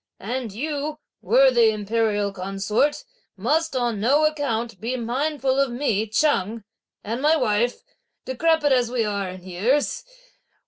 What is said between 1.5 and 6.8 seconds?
imperial consort, must, on no account, be mindful of me Cheng